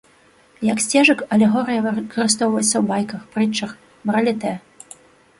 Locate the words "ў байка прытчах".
2.79-3.75